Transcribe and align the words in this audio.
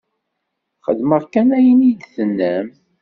Xedmeɣ 0.85 1.23
kan 1.33 1.49
ayen 1.57 1.79
i 1.81 1.85
yi-d-tennam. 1.89 2.67